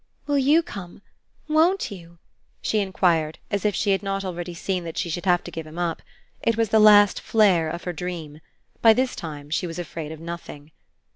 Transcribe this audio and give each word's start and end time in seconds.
"Will 0.25 0.39
YOU 0.39 0.63
come? 0.63 1.03
Won't 1.47 1.91
you?" 1.91 2.17
she 2.59 2.79
enquired 2.79 3.37
as 3.51 3.65
if 3.65 3.75
she 3.75 3.91
had 3.91 4.01
not 4.01 4.25
already 4.25 4.55
seen 4.55 4.83
that 4.83 4.97
she 4.97 5.11
should 5.11 5.25
have 5.27 5.43
to 5.43 5.51
give 5.51 5.67
him 5.67 5.77
up. 5.77 6.01
It 6.41 6.57
was 6.57 6.69
the 6.69 6.79
last 6.79 7.21
flare 7.21 7.69
of 7.69 7.83
her 7.83 7.93
dream. 7.93 8.41
By 8.81 8.93
this 8.93 9.15
time 9.15 9.51
she 9.51 9.67
was 9.67 9.77
afraid 9.77 10.11
of 10.11 10.19
nothing. 10.19 10.71